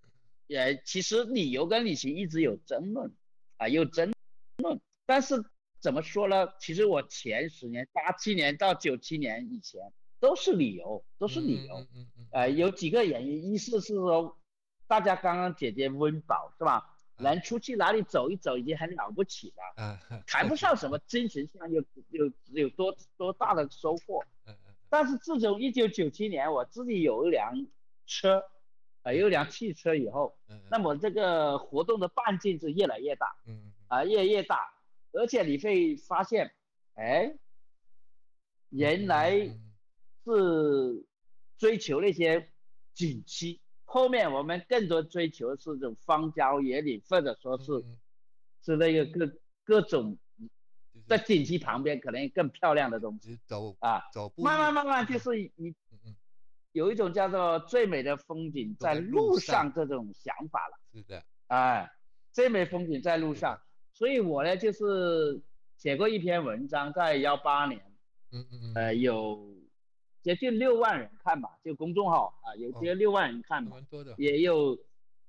[0.48, 3.12] 呃，其实旅游跟旅行一直有争论，
[3.56, 4.12] 啊，有争
[4.58, 4.80] 论。
[5.04, 5.44] 但是
[5.80, 6.48] 怎么说呢？
[6.60, 11.80] 其实我前十年，八七年到九七年以前都是旅游，都是旅游。
[11.80, 14.38] 嗯嗯嗯，呃，有几个原因，一是是说，
[14.86, 16.88] 大家刚刚姐姐温饱是吧？
[17.18, 24.24] 能出去哪里走一走已经很了不起了，啊，谈不上什么精神上有有有多多大的收获。
[24.46, 27.66] 嗯嗯但是自从一九九七年我自己有一辆
[28.06, 28.42] 车，
[29.02, 34.72] 呃，有一辆汽车以后，嗯，那么这个活动的半径是越来越大嗯啊、越来越大，
[35.12, 36.52] 而且你会发现，
[36.94, 37.34] 哎，
[38.70, 39.72] 原来嗯
[40.24, 41.04] 是
[41.58, 42.50] 追求那些
[42.94, 47.98] 景区，后面我们更多追求是这种荒郊野岭，或者说是嗯。
[48.64, 49.26] 是那个各
[49.64, 50.16] 各种
[51.08, 54.00] 在景区旁边可能更漂亮的东西走啊。
[54.12, 55.91] 走步慢慢慢慢就是你嗯嗯
[56.72, 61.90] 有一种叫做最美的风景在路路上上这种想法了，是的，哎，
[62.32, 63.60] 最美风景在路上，
[63.92, 65.42] 所以我呢就是
[65.76, 67.80] 写过一篇文章，在幺八年，
[68.30, 69.54] 嗯嗯嗯，呃，有
[70.22, 74.78] 接近六万人看吧，就公众号啊，有接近六万人看吧，蛮多的，也有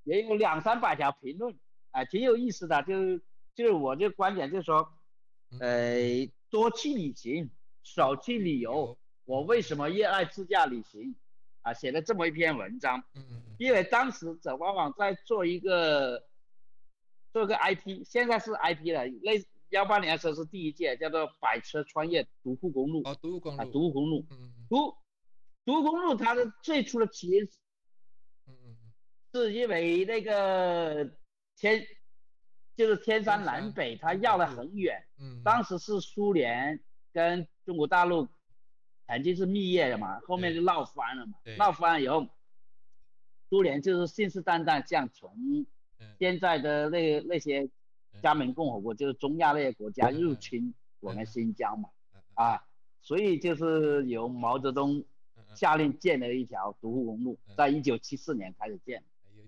[0.04, 1.54] 也有两三百条评论，
[1.90, 3.20] 啊，挺有意思的，就是
[3.54, 4.88] 就是我这观点就是说，
[5.50, 7.50] 嗯呃，多去旅行，
[7.82, 11.14] 少去旅游，，我为什么热爱自驾旅行？
[11.64, 16.22] 啊，写了这么一篇文章，嗯因为当时走吧网在做一个
[17.32, 24.94] 做一个 IP，现在是 IP 了，类幺八年的时候是第一届，叫做百车穿越独库公路啊，独库公啊，路，独库公路，嗯独
[25.64, 27.42] 独库公路它的最初的起因
[28.46, 28.92] 嗯嗯嗯，
[29.32, 31.10] 是因为那个
[31.56, 31.86] 天
[32.76, 35.02] 就是天山南北，它南绕得很远。
[35.18, 36.78] 嗯，当时是苏联
[37.12, 38.28] 跟中国大陆
[39.06, 42.26] 曾经是蜜月的嘛，后面就闹翻了嘛对，闹翻了以后，
[43.48, 45.66] 苏联就是信誓旦旦想从
[45.98, 47.68] 嗯现在的那那些
[48.22, 51.88] 加盟共和国，就是中亚那些国家入侵我们新疆嘛，
[52.34, 52.64] 啊，
[53.00, 55.04] 所以就是由毛泽东
[55.54, 59.02] 下令建了一条独库公路嗯，在一九七四年开始建。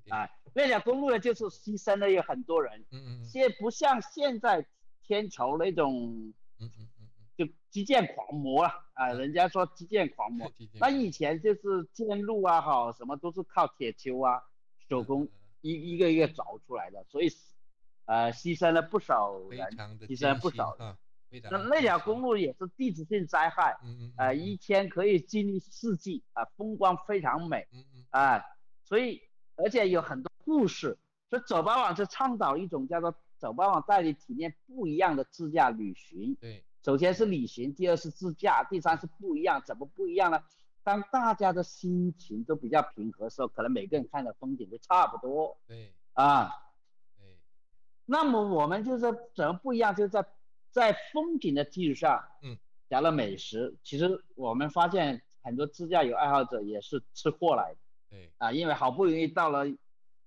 [0.08, 3.24] 啊，那条公路呢，就是牺牲了有很多人，嗯嗯嗯。
[3.24, 4.64] 现不像现在
[5.02, 6.88] 天朝那种嗯嗯嗯
[7.36, 14.42] 就基建狂魔啊，啊，嗯人家说基建狂魔，嗯，那以前就是建路啊，好什么都是靠铁锹啊，
[14.88, 15.28] 手工嗯
[15.60, 17.28] 一一个一个凿出来的，所以
[18.06, 19.68] 呃牺牲了不少人，
[20.08, 20.96] 牺牲了不少人。
[21.50, 27.66] 那那条公路也是地质性灾害，嗯嗯呃，嗯一天可以经历四季啊，风光非常美。
[27.72, 28.42] 嗯嗯啊，
[28.84, 29.20] 所以
[29.56, 30.96] 而且有很多故事，
[31.28, 36.36] 所以走吧网是倡导一种叫做走吧网带你体验不一样的自驾旅行。
[36.40, 39.60] 对，首先是旅行，第二是自驾，第三是不一样。
[39.66, 40.40] 怎么不一样呢？
[40.84, 46.48] 当大家的心情都比较平和的时候，可能每个人看的风景都差不多对啊。
[47.18, 47.36] 对，
[48.04, 49.96] 那么我们就是怎么不一样？
[49.96, 50.24] 就是在
[50.70, 52.56] 在风景的基础上，嗯，
[52.88, 53.74] 加了美食。
[53.82, 57.80] 其实我们发现很多自驾游爱好者也是吃货来的。
[58.10, 59.64] 对，啊，因为好不容易到了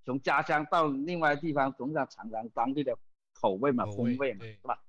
[0.03, 2.97] 从家乡到另外地方，总想尝尝当地的
[3.31, 4.81] 口味嘛、味风味嘛，是吧？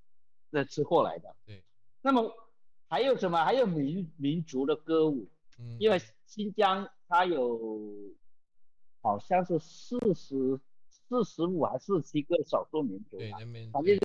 [0.51, 1.35] 那吃货来的。
[1.47, 1.63] 对。
[2.03, 2.33] 那么
[2.89, 3.45] 还有什么？
[3.45, 7.89] 还有民民族的歌舞，嗯，因为新疆它有
[9.01, 10.61] 好像是四十
[10.91, 13.99] 四十五还是七个少数民族吧，对反正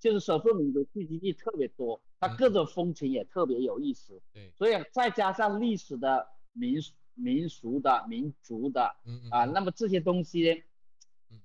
[0.00, 4.20] 就是少数民族聚集地特别多，它各种风情也特别有意思。
[4.32, 6.80] 对，所以再加上历史的民
[7.14, 10.64] 民俗的民族的嗯嗯啊，那么这些东西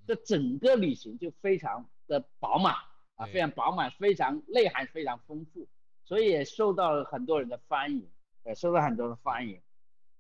[0.08, 2.74] 这整个旅行就非常的饱满
[3.18, 5.68] 啊，非常饱满，非常内涵非常丰富，
[6.06, 8.10] 所以也受到了很多人的欢迎，
[8.44, 9.60] 呃，受到很多人的欢迎。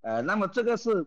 [0.01, 1.05] 呃，那么这个是，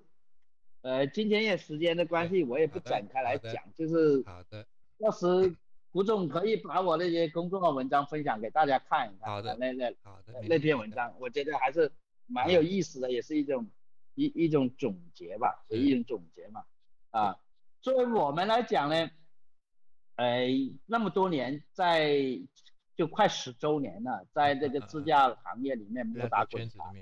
[0.82, 4.66] 呃，今天也时间的关系，我也不展开来讲，就是好的，
[4.98, 5.54] 到时
[5.92, 11.90] 胡总可以把我那些公众号文章分享给大家看一看，好的啊那那好的，那篇文章，我觉得还是
[12.26, 13.66] 蛮有意思的，也是一种
[14.14, 16.64] 一一种总结吧，是一种总结嘛。
[17.10, 17.36] 啊，
[17.82, 19.10] 作为我们来讲呢，
[20.16, 20.46] 呃，
[20.86, 22.38] 那么多年在
[22.96, 26.92] 就快十周年了，在这个自驾行业里面在摸打滚打，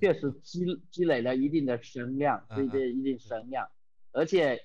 [0.00, 3.68] 确实积积累了一定的声量，嗯对对，一定声量，
[4.12, 4.60] 而且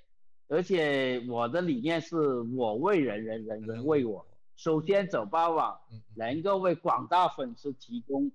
[0.47, 5.79] 而且我的理念是我为人人，人人为我。，首先，走吧网
[6.15, 8.29] 能够为广大粉丝提供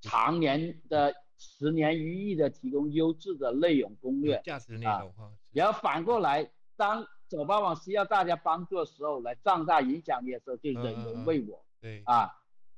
[0.00, 12.30] 常年的、十年如一的提供优质的内容攻略，价值内啊容哈，然后反过来，当走吧网需要大家帮助的时候，来壮大影响力的时候，就人人为我对，啊。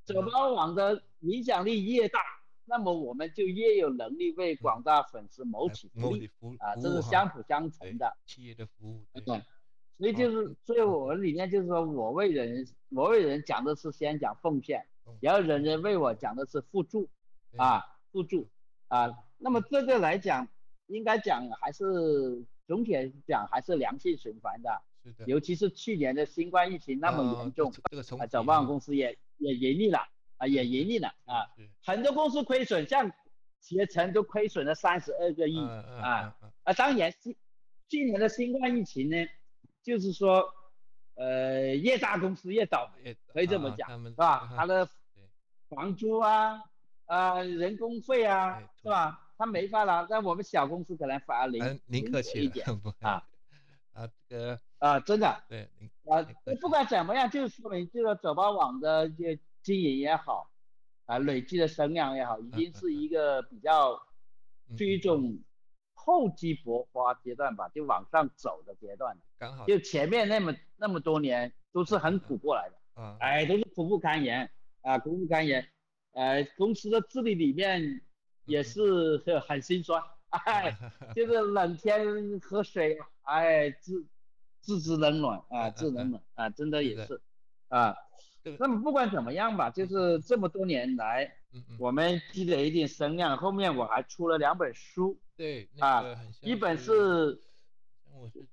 [0.04, 2.20] 走吧网的影响力越大，
[2.64, 8.16] 那么我们就越有能力为广大粉丝谋取福利啊，这是相辅相成的。
[8.24, 9.42] 企业的服务，对，对，
[9.98, 17.06] 所以就是，所以我的理念就是说，我为人，我为人讲的是先讲奉献嗯，然后人人为我讲的是互助，
[17.58, 18.48] 啊，互助
[18.88, 19.10] 啊。
[19.36, 20.48] 那么这个来讲，
[20.86, 31.48] 应该讲还是总体来讲还是良性循环的，是的，尤其是去年的新冠疫情那么呃严重，这个冲啊，击走吧哈公司也也盈利了啊，也盈利了啊，
[31.82, 33.10] 很多公司亏损，像
[33.58, 36.36] 携程都亏损了三十二个亿啊。
[36.62, 37.38] 啊，当然，去
[37.88, 39.16] 去年的新冠疫情呢，
[39.82, 40.52] 就是说，
[41.14, 44.26] 呃，越大公司越倒霉，可以这么讲，是吧？
[44.26, 44.86] 啊它的
[45.70, 46.60] 房租啊，
[47.06, 49.24] 啊，人工费啊哎，是吧？
[49.38, 52.66] 它没发了，但我们小公司可能反而零嗯，您客气了，和一点
[53.00, 53.22] 啊
[53.94, 56.26] 啊，这个啊，真的对，您啊
[56.60, 60.50] 不管怎么样，就是说明这个走吧网的这经营也好，
[61.06, 63.92] 啊，累积的声量也好，已经是一个比较
[64.68, 65.38] 嗯是一嗯种
[65.94, 69.16] 厚积薄发阶段吧，就往上走的阶段。
[69.38, 74.50] 刚好就前面那么那么多年都是很苦过来的，啊，哎，都是苦不堪言
[74.82, 75.68] 啊，苦不堪言。
[76.12, 78.00] 呃，公司的治理里面
[78.48, 80.76] 也是很很心酸，哎，
[81.14, 84.04] 就是冷天喝水，哎，自
[84.60, 87.20] 自知冷暖啊，自冷暖啊，真的也是。
[87.68, 87.94] 啊。
[88.58, 91.36] 那么不管怎么样吧，就是这么多年来，
[91.78, 96.02] 我们积累一定声量，后面我还出了两本书，对，啊
[96.40, 97.38] 一本是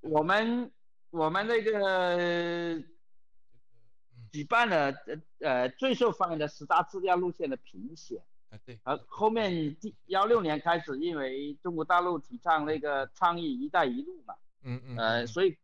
[0.02, 0.70] 我们
[1.12, 2.84] 我们那个
[4.34, 8.22] 举办了呃呃最受欢迎的十大自驾路线的评选，
[8.56, 15.58] 啊对，而后面第幺六年开始，因为中国大陆提倡那个倡议“一带一路”嘛，嗯嗯呃，嗯所以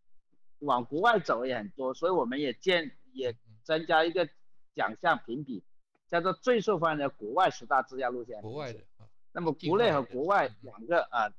[0.59, 4.27] 往国外走也很多，所以我们也建也嗯增加一个
[4.75, 5.63] 奖项评比，
[6.07, 8.41] 叫做最受欢迎的国外十大自驾路线。
[8.41, 8.79] 国外的。
[8.97, 11.31] 啊那么国内和国外两个啊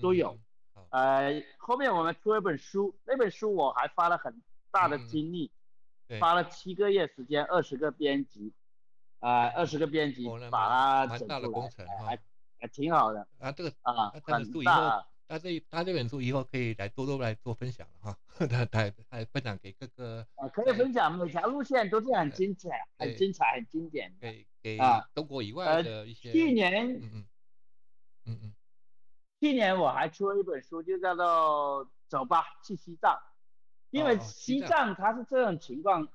[0.00, 0.38] 都有。
[0.76, 5.50] 嗯，呃，后面我们出了一本书，那本书我还花了很大的精力，
[6.06, 8.52] 对，花了七个月时间，二十个编辑，
[9.24, 12.18] 啊、二十个编辑把它蛮整出来大的工程，还
[12.60, 15.04] 还挺好的啊这个啊，那这本很书以后。
[15.26, 24.18] 他这他这本书以后可以来多多来做分享了哈，他他他分享给各个啊，可以分享，每条路线都是很精彩、很精彩、很经典的。
[24.20, 27.26] 给给啊中国以外呃的一些，去年嗯嗯
[28.26, 28.54] 嗯嗯
[29.40, 33.14] 去年我还出了一本书，就叫做《走吧去西藏》，
[33.88, 36.06] 因为西藏它是这种情况，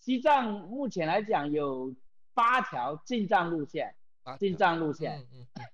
[0.00, 1.94] 西藏目前来讲有
[2.34, 5.66] 八条进藏路线，八进条藏路线嗯嗯嗯。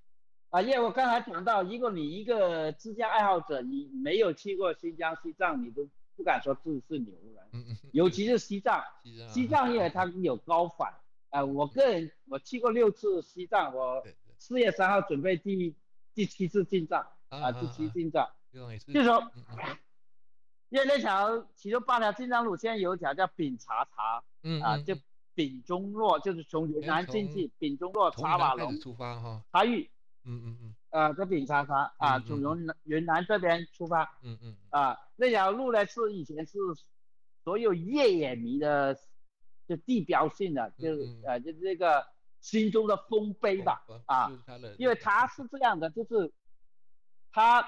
[0.50, 8.84] 啊，因为我刚才讲到，如果你一个自驾爱好者，你没有去过新疆、西藏，你都不敢说自己是牛人，嗯嗯嗯，尤其是 西藏，
[9.28, 10.92] 西藏因为它有高反，
[11.30, 14.04] 啊，我个人我去过六次西藏，我
[14.38, 15.74] 四月三号准备第
[16.14, 19.30] 第七次进藏啊，第七进藏，就说，
[20.68, 24.24] 因为那条其中八条进藏路线有一条叫丙察察
[24.64, 24.96] 啊，就
[25.40, 28.78] 丙中洛，就是从云南进去，丙中洛、从察瓦龙。
[28.78, 29.88] 出发哈，茶玉
[30.24, 30.74] 嗯嗯嗯。
[30.90, 34.18] 啊，这丙察察啊，从云南云南这边出发。
[34.22, 36.58] 嗯嗯啊，那条路呢是以前是
[37.42, 38.94] 所有越野迷的
[39.66, 40.90] 就地标性的，就
[41.24, 42.06] 呃就是这个
[42.42, 43.82] 心中的丰碑吧。
[43.88, 44.30] 哦啊
[44.78, 46.30] 因为它是这样的，就是
[47.32, 47.66] 它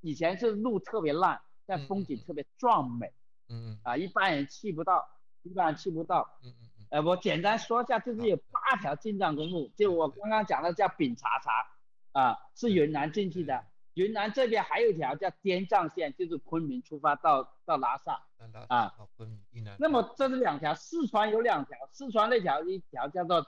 [0.00, 3.12] 以前是路特别烂，但风景特别壮美。
[3.48, 3.80] 嗯嗯。
[3.84, 5.06] 啊，一般人去不到，
[5.44, 6.28] 一般人去不到。
[6.42, 11.66] 嗯嗯嗯呃，我简单说一下，就是有八条进藏公路，就我刚刚讲的叫丙察察，
[12.12, 13.64] 啊，是云南进去的。
[13.94, 18.22] 云南这边还有一条叫滇藏线，就是昆明出发到到拉萨，
[18.68, 19.76] 啊，昆明云南。
[19.78, 23.44] 那么这是两条，四川有两条，四川那条一条叫做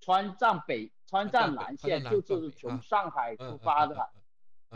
[0.00, 4.10] 川藏北、川藏南线，就是从上海出发的。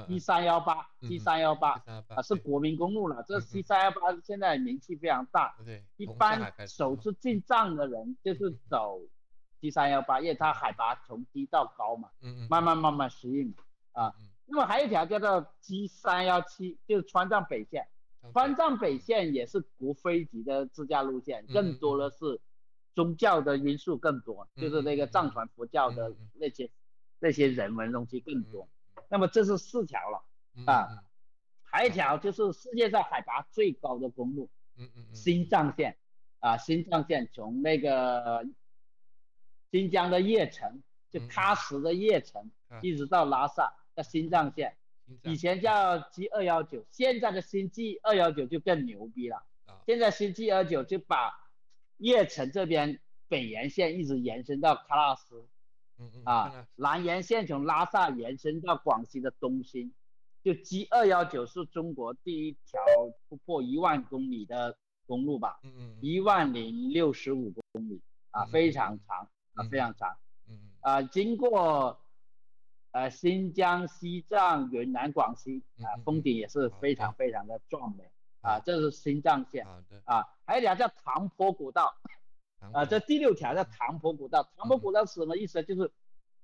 [0.06, 3.24] T 三幺八，T 三幺八啊，是国民公路了。
[3.28, 5.54] 这 T 三幺八现在名气非常大。
[5.64, 9.00] 对，一般首次进藏的人就是走
[9.60, 13.54] T 三幺八，因为它海拔从低到高嘛，嗯嗯，慢慢慢慢适应
[13.92, 14.12] 啊。
[14.46, 17.86] 那么还有一条叫做 G 三幺七，就是川藏北线。
[18.32, 22.40] 川藏北线也是国非级的自驾路线，更多的是
[22.94, 26.70] 宗教的因素更多，就是那个藏传佛教的那些
[27.20, 28.68] 那些人文东西更多。
[29.08, 30.24] 那么这是四条了
[30.66, 30.88] 啊，
[31.62, 35.96] 还一条就是世界上海拔最高的公路，嗯嗯嗯，新藏线
[36.40, 38.46] 啊，新藏线从那个
[39.70, 42.50] 新疆的叶城，就喀什的叶城，
[42.82, 44.76] 一直到拉萨，叫新藏线，
[45.22, 49.42] 以前叫 G 二幺九，现在的新 G 二幺九就更牛逼了，
[49.86, 51.32] 现在新 G 二九就把
[51.96, 55.46] 叶城这边北沿线一直延伸到喀纳斯。
[55.98, 59.92] 嗯嗯啊，南延线从拉萨延伸到广西的东兴，
[60.42, 62.80] 就 G 二幺九是中国第一条
[63.28, 64.76] 突破一万公里的
[65.06, 65.60] 公路吧？
[65.62, 70.16] 嗯嗯，一万零六十五公里啊，非常长啊，非常长。
[70.48, 72.00] 嗯嗯啊，经过
[72.90, 79.66] 呃新疆、西藏、云南、广西啊，风景也是非常非常的壮美啊，这是新藏线。
[80.04, 81.94] 啊，还有一条叫唐坡古道。
[82.72, 84.48] 啊，这第六条叫唐伯古道。
[84.56, 85.62] 唐伯古道是什么意思？
[85.62, 85.90] 就是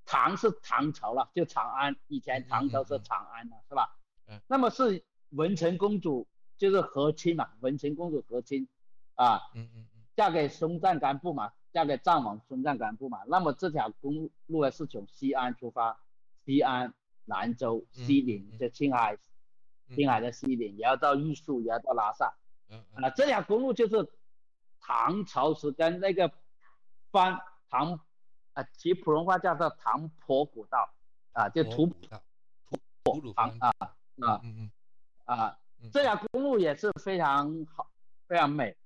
[0.05, 1.97] 唐是唐朝了，就长安。
[2.09, 3.97] 以前唐朝是长安了，是吧？
[4.27, 4.41] 嗯。
[4.49, 6.27] 那么是文成公主，
[6.59, 8.69] 就是和亲嘛，文成公主和亲
[9.15, 9.37] 啊。
[9.55, 10.03] 嗯嗯嗯。
[10.17, 13.21] 嫁给松赞干布嘛，嫁给藏王松赞干布嘛。
[13.27, 16.01] 那么这条公路呢，是从西安出发，
[16.45, 16.93] 西安、
[17.25, 19.17] 兰州、西宁，就青海，
[19.95, 22.35] 青海的西宁，也要到玉树，也要到拉萨。
[22.69, 23.05] 嗯嗯。
[23.05, 24.09] 啊，这条公路就是。
[24.81, 26.33] 唐朝时跟那个
[27.11, 28.01] 方唐
[28.55, 30.90] 啊，其普通话叫做唐婆古道
[31.33, 31.87] 啊，就土
[33.05, 34.71] 土土唐啊啊嗯嗯
[35.25, 35.59] 啊，
[35.93, 37.90] 这条公路也是非常好，
[38.27, 38.77] 非常美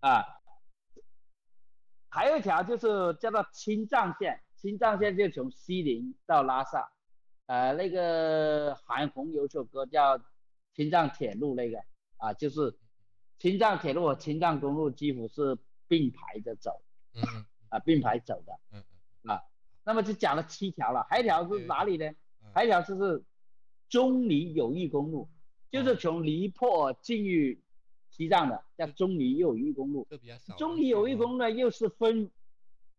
[0.00, 0.24] 啊。
[2.08, 6.90] 还有一条就是叫做青藏线，青藏线就从西宁到拉萨，
[7.46, 10.18] 呃，那个韩红有首歌叫
[10.74, 11.78] 《青藏铁路》那个
[12.18, 12.78] 啊，就是。
[13.40, 15.56] 青藏铁路和青藏公路几乎是
[15.88, 16.82] 并排着走，
[17.14, 17.22] 嗯，
[17.70, 19.42] 啊并排走的，啊，
[19.82, 22.12] 那么就讲了七条了，还有一条是哪里呢？
[22.52, 23.24] 还有一条就是
[23.88, 25.26] 中尼友谊公路，
[25.70, 27.56] 就是从尼泊尔进入
[28.10, 30.06] 西藏的，叫中尼友谊公路。
[30.58, 32.30] 中尼友谊公路呢又是分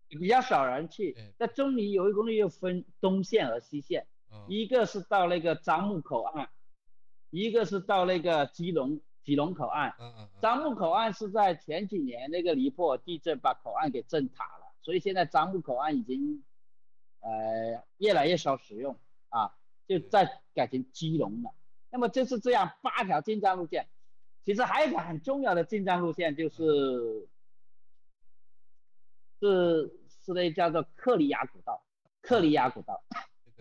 [0.08, 4.08] 比较少人去，那中尼友谊公路又分东线和西线，
[4.47, 6.49] 一个是到那个樟木口岸，
[7.30, 8.99] 一个是到那个基隆。
[9.24, 16.44] 吉隆口岸，嗯嗯樟木口岸是在前几年那个尼泊尔地震把口岸给震塌了，所以现在樟木口岸已经，
[17.20, 18.98] 呃，越来越少使用
[19.30, 19.56] 啊，
[19.88, 21.54] 就在改成基隆了。
[21.92, 23.88] 那么就是这样八条进藏路线，
[24.44, 27.28] 其实还有一条很重要的进藏路线就是，
[29.40, 31.84] 是是那叫做克里亚古道，
[32.22, 33.04] 克里亚古道，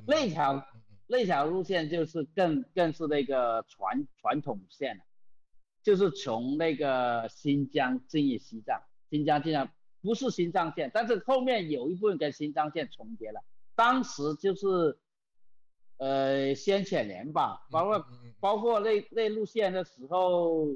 [0.07, 0.65] 那条
[1.07, 5.05] 那条路线就是更更是那个传传统线了。
[5.83, 9.71] 就是从那个新疆进入西藏，新疆进藏
[10.03, 13.43] 不是新藏线，但是后面有一部分跟新藏线重叠了。
[13.75, 14.99] 当时就是，
[15.97, 18.07] 呃，先遣连吧，包括
[18.41, 20.69] 包括那那路线的时候，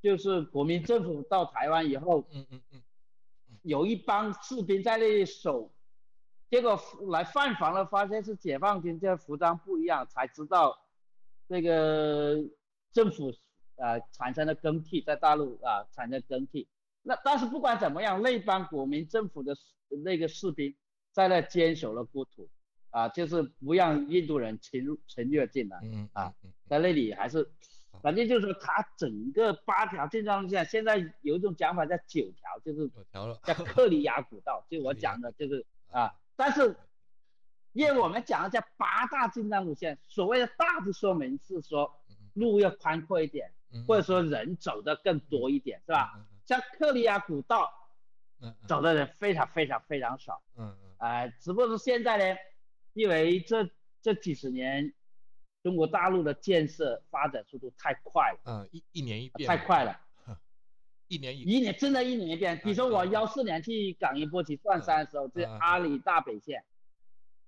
[0.00, 2.82] 就是国民政府到台湾以后，嗯嗯嗯，
[3.62, 5.72] 有一帮士兵在那里守，
[6.48, 6.80] 结果
[7.10, 10.78] 来犯防了，发现是解放军，这服装不一样，才知道
[11.48, 12.36] 那个
[12.92, 13.32] 政府。
[13.82, 16.68] 呃，产生了更替，在大陆啊产生更替。
[17.02, 19.56] 那但是不管怎么样，那帮国民政府的
[20.04, 20.72] 那个士兵
[21.10, 22.48] 在那坚守了国土，
[22.90, 26.32] 啊，就是不让印度人侵入侵略进来，嗯啊，
[26.68, 27.50] 在那里还是，
[28.00, 36.76] 反正就是说他整个八条进藏路线，现在有一种讲法叫九条，就是九条了，叫克里亚古道， 就我讲的就是啊，但是
[37.72, 41.92] 因为我们讲的叫八大进藏路线，所谓的大的说明是说
[42.34, 43.50] 路要宽阔一点。
[43.86, 46.18] 或者说人走的更多一点，是吧？
[46.46, 47.70] 像克里亚古道，
[48.66, 50.42] 走的人非常非常非常少。
[50.56, 50.90] 嗯嗯。
[50.98, 52.38] 哎，只不过是现在呢，
[52.92, 53.68] 因为这
[54.00, 54.92] 这几十年，
[55.62, 58.38] 中国大陆的建设发展速度太快了。
[58.44, 59.48] 嗯，一一年一变。
[59.48, 59.98] 太快了。
[61.08, 62.58] 一年一一年真的一年一变。
[62.64, 66.64] 比如说我幺四年去港英波及断山的时候，就是阿里大北线，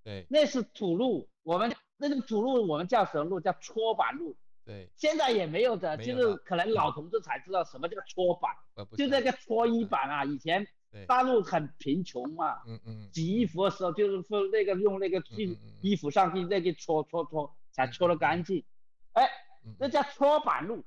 [0.03, 3.41] 对，那是土路，我们那个土路我们叫什么路？
[3.41, 4.37] 叫搓板路。
[4.65, 8.51] 对，现在也没有的，就是可能老同志才知道什么叫搓板，
[8.97, 10.67] 就那个搓衣板啊，以前，
[11.07, 18.65] 大陆很贫穷嘛，嗯嗯洗衣服的时候就是说那个用那个去衣服上去那个搓搓搓才搓得干净，
[19.13, 19.29] 哎，
[19.67, 20.85] 嗯，那叫搓板路，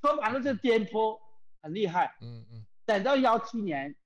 [0.00, 1.18] 搓板路就是颠簸，
[1.62, 2.16] 很厉害。
[2.20, 2.66] 嗯嗯。
[2.84, 3.96] 等到幺七年，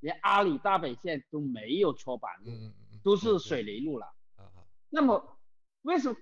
[0.00, 4.06] 连阿里大北线都没有搓板路，嗯嗯嗯，都是水泥路了。
[4.88, 5.38] 那么
[5.82, 6.16] 为什么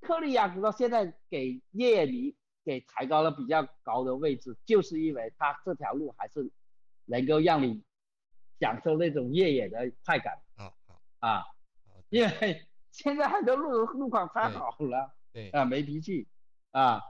[0.00, 2.34] 克利亚古道现在给越野迷
[2.64, 6.50] 给抬高了比较高的位置，就是因为它这条路还是
[7.04, 7.82] 能够让你
[8.58, 10.40] 享受那种越野的快感。
[10.56, 10.74] 好。
[10.86, 11.44] 好啊，
[12.10, 16.28] 因为现在很多路路况太好了对，啊，没脾气。
[16.70, 17.00] 啊，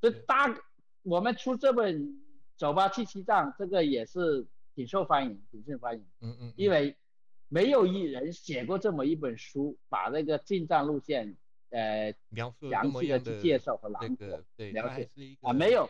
[0.00, 0.54] 这大
[1.02, 2.02] 我们出这本
[2.56, 6.06] 《走吧去西藏》，这个也是挺受欢迎，挺受欢迎。
[6.20, 6.96] 嗯嗯，因为
[7.48, 11.36] 没有一人写过这么一本书，把那个进藏路线，
[11.70, 15.34] 呃，描述详细的去介绍和这囊括个，对，了解是一。
[15.36, 15.88] 个啊，没有，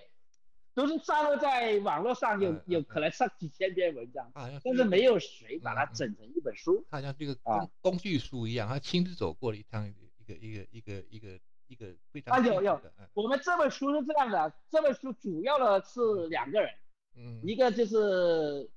[0.74, 6.84] 都是散落在网络上，有有可能上几千篇文章，但是没有谁把它整成一本书。
[6.90, 7.58] 它好像这个啊。
[7.58, 12.80] 工工具书一样，他亲自走过了一趟一个一个一个一个一个非常啊有有
[13.14, 16.70] 我们这本书是这样的，这本书主要的是两个人，
[17.16, 17.40] 嗯。
[17.42, 18.70] 一个就是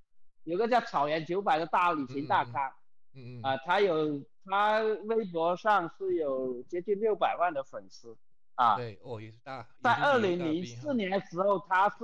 [0.46, 2.76] 有个叫草原九百的大旅行大嗯嗯嗯咖，
[3.14, 3.42] 嗯嗯。
[3.44, 8.18] 啊，他有他微博上是有接近六百万的粉丝
[8.56, 11.96] 啊，对哦也是大，在二零零四年的时候，他是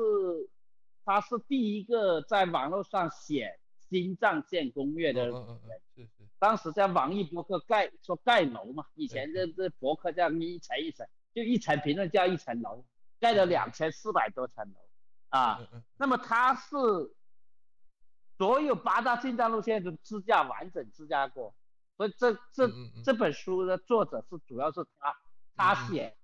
[1.06, 3.60] 他是第一个在网络上写
[3.90, 6.30] 新藏线攻略的嗯嗯嗯人，嗯是是。
[6.40, 12.86] 当时在网易博客盖说盖楼嘛，以前这这博客叫一层一层，就一层评论叫一层楼，
[13.20, 14.80] 盖了两千四百多层楼
[15.30, 15.58] 啊。
[15.60, 16.78] 嗯嗯那么他是
[18.38, 21.54] 所有八大进藏路线都自驾完整自驾过，
[22.00, 22.72] 所以这这
[23.04, 25.14] 这本书的作者是主要是他
[25.54, 26.16] 他写，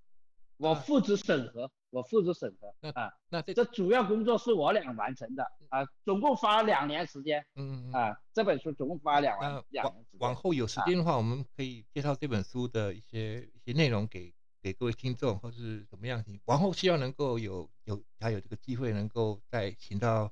[0.56, 10.20] 我啊负责审核，我负责审核啊，那这这主要工作是我俩完成的啊，总共花了两年时间嗯嗯嗯啊，这本书总共花了两那年两往年时间。
[10.22, 16.24] 往后有时间的话，我们可以介绍这本书的一些一些内容给给各位听众，或是怎么样。
[16.46, 20.32] 往后希望能够有有还有这个机会，能够再请到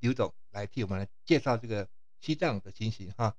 [0.00, 1.88] 刘总来替我们来介绍这个
[2.20, 3.34] 西藏的情形哈。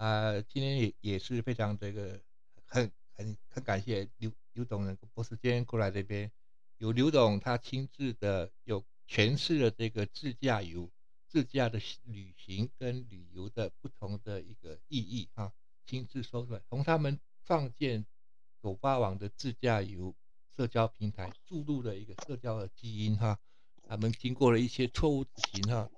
[0.00, 2.18] 啊、今天也也是非常这个
[2.64, 6.32] 很很很感谢刘刘总能够拨时间过来这边，
[6.78, 10.90] 有刘总他亲自的有诠释了这个自驾游。
[11.28, 15.52] 自驾的旅行跟旅游的不同的一个意义哈，
[15.86, 18.04] 亲自说出来，从他们创建
[18.60, 20.12] 走吧网的自驾游
[20.56, 23.38] 社交平台注入了一个社交的基因哈，
[23.86, 25.88] 他们经过了一些错误执行哈，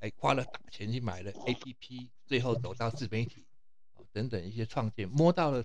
[0.00, 3.44] 哎花了大钱去买了 APP，最后走到自媒体
[3.94, 5.64] 啊等等一些创建，摸到了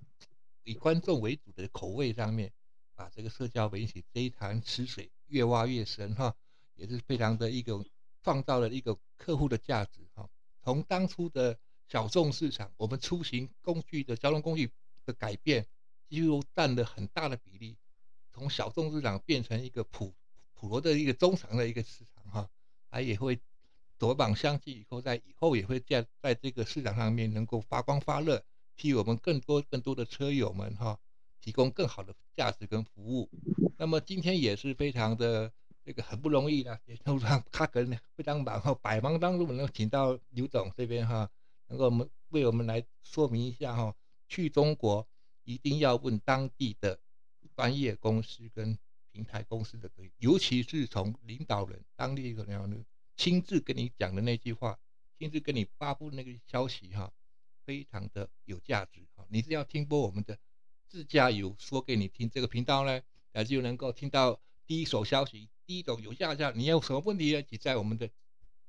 [0.63, 2.51] 以观众为主的口味上面，
[2.95, 6.36] 把这个社交媒体这一潭池水越挖越深哈，
[6.76, 7.84] 也是非常的一个
[8.24, 10.30] 创造了一个客户的价值哈。
[10.61, 11.57] 从当初的
[11.88, 14.72] 小众市场，我们出行工具的交通工具
[15.05, 15.65] 的改变，
[16.07, 17.78] 几乎占了很大的比例，
[18.32, 20.13] 从小众市场变成一个普
[20.53, 22.49] 普罗的一个中长的一个市场哈，
[22.91, 23.39] 它也会
[24.00, 28.41] 夺榜相继以后，在以后也会在在这个市场上面能够发光发热，
[28.78, 30.97] 替我们更多更多的车友们哈
[31.41, 33.30] 提供更好的价值跟服务。
[33.78, 35.52] 那么今天也是非常的
[35.84, 41.30] 这个很不容易的，也都让他可能非常忙哈，百忙当中能够请到刘总这边哈，
[41.68, 43.93] 能够我们为我们来说明一下哈，
[44.30, 45.06] 去中国
[45.43, 46.97] 一定要问当地的
[47.54, 48.78] 专业公司跟
[49.12, 49.89] 平台公司的，
[50.20, 52.86] 尤其是从领导人当地的领导人
[53.20, 54.80] 亲自跟你讲的那句话，
[55.17, 57.11] 亲自跟你发布那个消息哈，
[57.65, 60.39] 非常的有价值哈，你只要听播我们的
[60.88, 63.01] 自驾游说给你听这个频道呢。
[63.34, 66.49] 那就能够听到第一手消息，第一种有价值。
[66.55, 67.43] 你有什么问题呢？
[67.43, 68.09] 只在我们的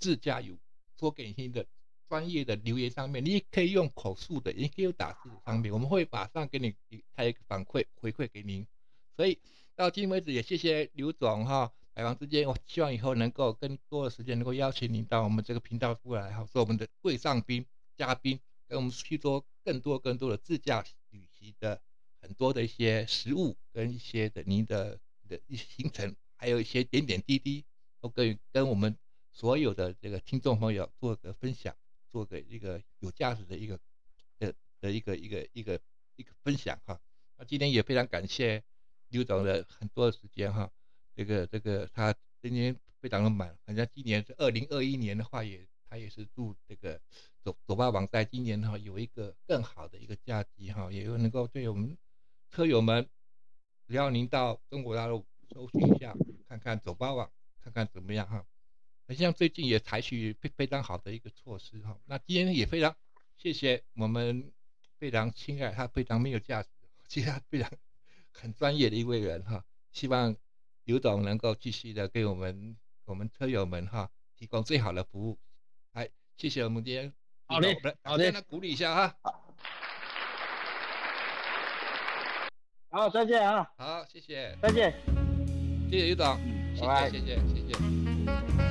[0.00, 0.58] 自驾游
[0.98, 1.64] 说给你听的
[2.08, 6.74] 专业的留言上面，你也可以用口述的，也可以用打字的上面，我们会马上给你
[7.14, 8.66] 开一个反馈回馈给您。
[9.14, 9.38] 所以
[9.76, 11.72] 到今为止，也谢谢刘总哈。
[12.00, 21.82] 百忙之间，我希望以后能够更多的时间能够邀请您到我们这个频道过来哈，做我们的贵上宾嘉宾，跟我们去做更多更多的自驾旅行的。
[22.22, 27.64] 很多的一些食物跟一些的您的的一些行程，还有一些点点滴滴，
[27.98, 28.94] 都可以跟我们
[29.32, 31.74] 所有的这个听众朋友做个分享，
[32.12, 33.78] 做个一个有价值的一个
[34.38, 35.80] 的的一个一个一个
[36.16, 37.00] 一个分享哈。
[37.36, 38.62] 那今天也非常感谢
[39.08, 40.70] 刘总的很多的时间哈，
[41.14, 47.00] 这个这个他今年非常的满，好像今年是二零二一年的话也，他也是祝这个
[47.42, 51.96] 走走吧网在今年哈有一个更好的一个假期哈，也有能够对我们
[52.50, 53.08] 车友们，
[53.86, 56.14] 只要您到中国大陆搜寻一下，
[56.48, 57.30] 看看走吧网，
[57.62, 58.44] 看看怎么样哈。
[59.06, 62.96] 好像最近也采取非非常好的一个措施哈，那今天也非常
[63.36, 64.52] 谢谢我们
[64.98, 66.68] 非常亲爱他非常没有价值，
[67.08, 67.68] 其实他非常
[68.30, 70.36] 很专业的一位人哈，希望
[70.84, 75.38] 刘总能够继续的给我们我们车友们哈提供最好的服务，
[75.92, 77.12] 哎谢谢我们今天
[77.46, 79.16] 好嘞好嘞，那鼓励一下哈，
[82.90, 84.56] 好再见啊，好谢谢。
[84.62, 84.94] 再见，
[85.90, 86.38] 谢谢刘总，
[86.74, 88.69] 谢谢谢谢谢谢。